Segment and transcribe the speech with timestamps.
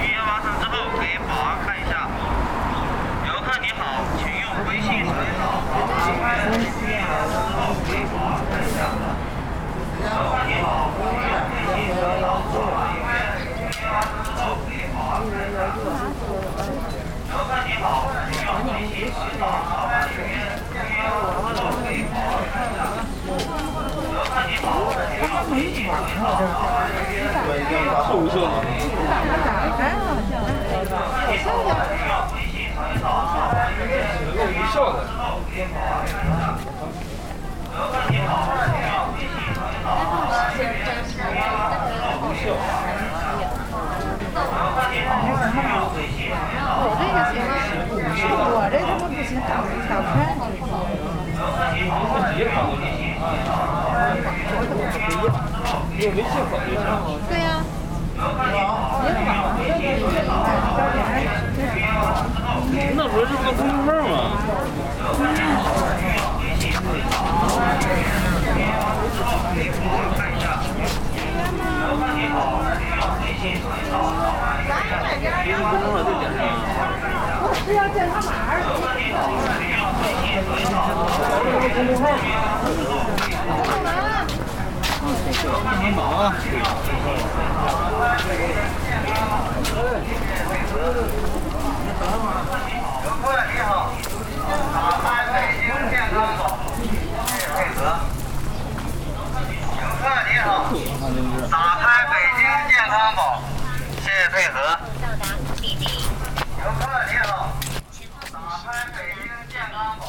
[0.00, 2.06] 预约完成之后，给保安看一下。
[3.26, 3.80] 游客你好，
[4.18, 5.42] 请用微信扫一扫。
[5.66, 6.08] 游
[10.30, 11.78] 客你好，欢迎光临。
[17.26, 17.84] 游客你好，
[18.66, 19.42] 微信扫一扫。
[19.56, 20.14] 游
[23.86, 26.75] 客你好，欢迎光临。
[28.16, 28.48] 瘦不瘦呢？
[34.48, 34.96] 一笑的。
[46.78, 47.36] 我这个行
[48.32, 48.40] 吗？
[48.48, 49.50] 我这他妈不行，小
[49.86, 50.14] 小圈
[55.98, 56.80] 你有微信扫就行。
[77.96, 78.60] 是要健康码儿。
[78.66, 82.04] 公众号。
[85.46, 85.88] 干嘛？
[85.96, 86.34] 忙啊！
[93.04, 93.68] 游客你好，
[94.74, 96.42] 打开北京健康宝，
[97.16, 97.80] 谢谢配合。
[99.80, 100.46] 游客你好，
[101.50, 103.18] 打开北京健康宝，
[104.02, 104.54] 谢谢配合。
[106.58, 107.26] 游客你好，
[108.32, 110.02] 打开北京健康宝。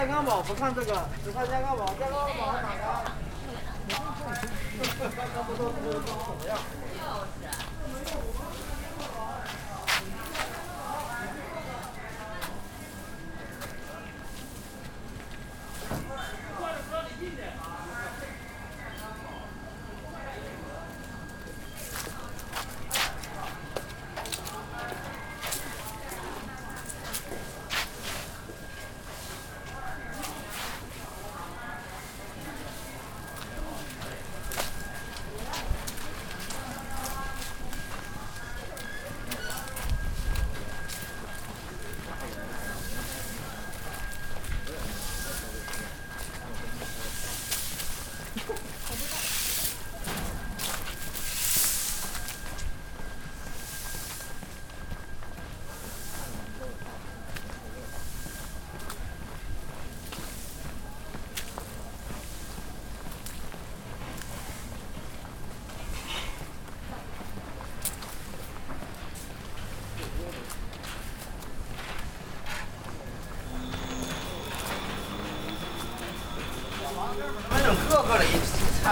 [0.00, 2.78] 健康宝不看这个只看健康宝健康宝打开
[3.90, 6.56] 看看不知道这个东西怎么样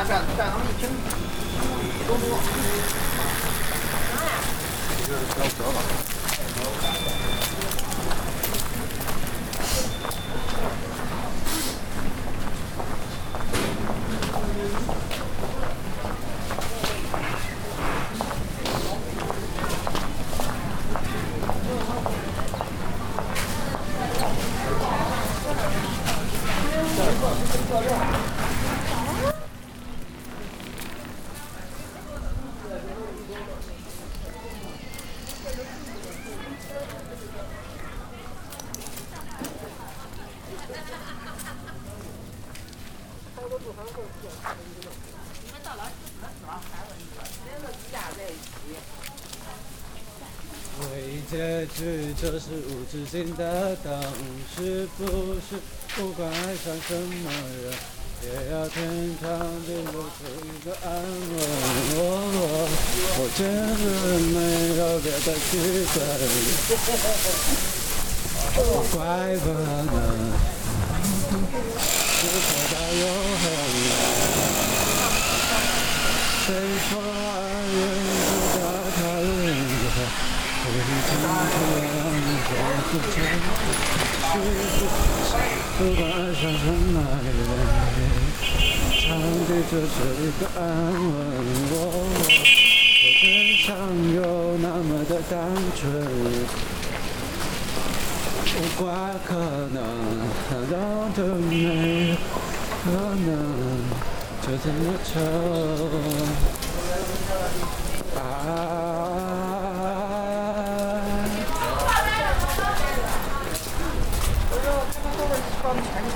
[0.00, 0.04] 一
[0.81, 0.88] 听
[2.06, 2.38] 都多
[43.78, 44.90] 看占占他们一平米多
[45.70, 45.86] 多。
[50.80, 51.34] 为结
[51.76, 51.78] 局
[52.20, 53.86] 这是无止境的等，
[54.54, 54.56] 是
[54.96, 55.00] 不
[55.34, 55.46] 是
[55.94, 57.30] 不管爱上什么
[57.62, 57.72] 人，
[58.22, 58.76] 也要天
[59.20, 59.28] 长
[59.64, 61.36] 地久出一个安稳？
[61.94, 61.96] 我
[63.19, 63.86] 我觉得
[64.34, 64.36] 没
[64.76, 65.52] 有别的剧
[65.94, 65.96] 本，
[68.90, 68.98] 怪
[69.38, 69.96] 不能
[72.19, 73.02] 是否大永
[85.79, 87.29] 不管爱上什么人，
[88.99, 89.06] 长
[89.46, 89.94] 地久是
[90.25, 90.61] 一个安
[90.96, 90.96] 稳。
[91.70, 91.75] 我
[93.05, 93.23] 我真
[93.58, 93.67] 想
[94.14, 94.19] 有
[94.62, 95.37] 那么的单
[95.76, 95.79] 纯，
[98.56, 98.81] 无怪
[99.26, 99.29] 可
[99.75, 99.76] 能，
[100.49, 100.75] 难道
[101.14, 101.52] 的没
[102.85, 102.87] 可
[103.26, 103.29] 能
[104.40, 105.12] 就这么成？
[108.14, 108.17] 放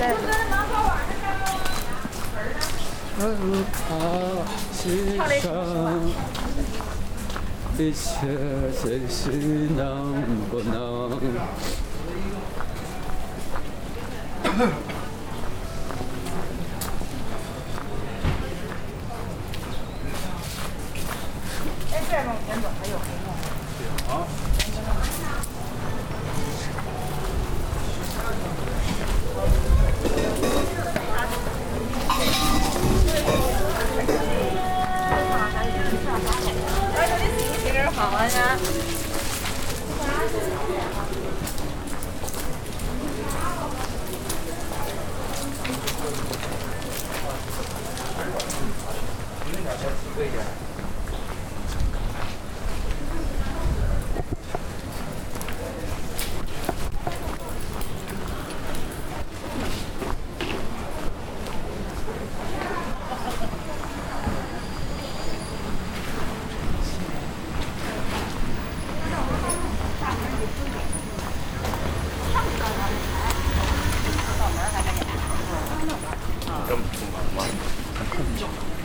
[0.03, 0.19] 袋子。
[3.15, 3.23] 不
[3.73, 3.79] 怕
[4.75, 4.83] 牺
[5.41, 5.47] 牲，
[7.79, 8.03] 一切
[8.75, 9.21] 随时
[9.77, 9.81] 能
[10.51, 10.73] 不能？
[76.73, 78.82] どうもこんばんは。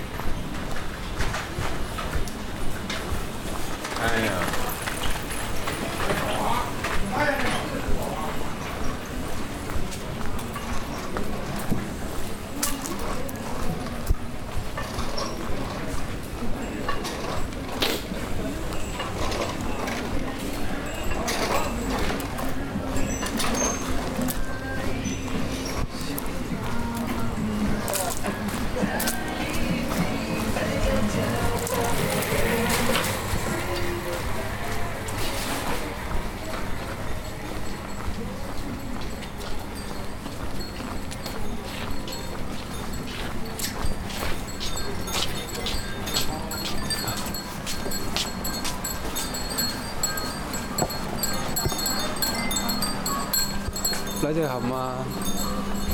[54.38, 54.94] 来这好吗？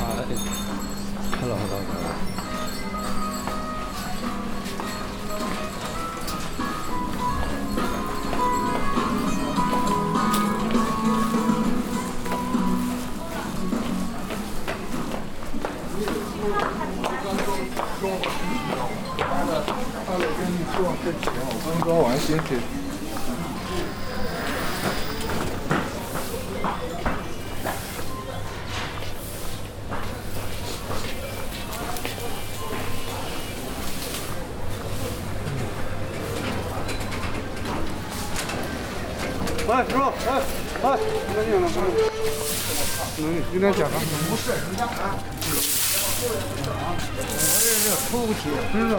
[0.00, 0.20] 啊
[1.40, 2.14] ，hello hello hello。
[21.64, 22.83] 刚装完先去。
[39.74, 40.30] 哎，师傅，哎，
[40.84, 40.86] 哎，
[41.34, 41.66] 那你呢？
[43.16, 43.96] 能有点讲啊？
[44.30, 45.18] 不是，你讲啊。
[46.22, 46.30] 我
[47.58, 48.38] 这是出不起，
[48.70, 48.94] 知道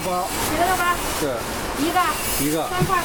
[0.00, 0.84] 肉包，几个肉包？
[1.20, 1.28] 对，
[1.84, 2.00] 一个，
[2.40, 2.66] 一个。
[2.70, 3.02] 三块。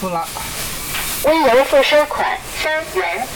[0.00, 0.28] 付了。
[1.24, 3.26] 微柔付收款三元。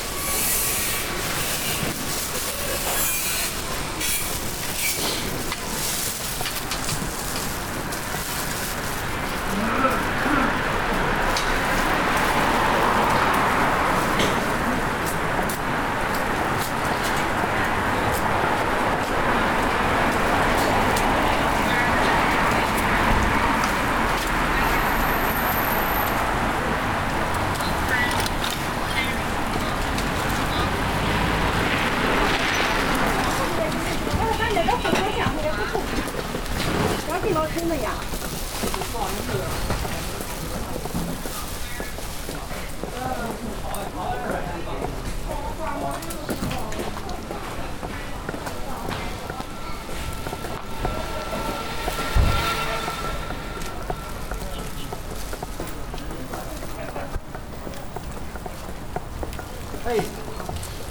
[59.88, 59.94] 哎，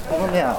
[0.09, 0.55] 好方便啊！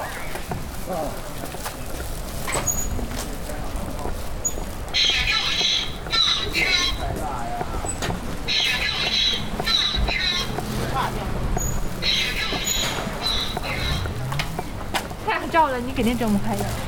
[15.25, 16.86] 太照了，你肯定睁不开眼。